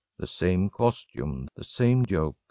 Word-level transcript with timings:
The 0.17 0.25
same 0.25 0.71
costume. 0.71 1.47
The 1.55 1.63
same 1.63 2.07
joke. 2.07 2.35